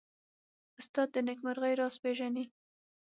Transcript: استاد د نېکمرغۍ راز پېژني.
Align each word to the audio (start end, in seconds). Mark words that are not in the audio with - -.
استاد 0.79 1.07
د 1.13 1.15
نېکمرغۍ 1.27 1.73
راز 1.79 1.95
پېژني. 2.03 2.45